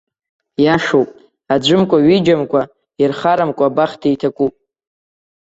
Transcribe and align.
Иашоуп, 0.63 1.09
аӡәымкәа-ҩыџьамкәа 1.53 2.61
ирхарамкәа 3.01 3.65
абахҭа 3.69 4.07
иҭакуп. 4.13 4.53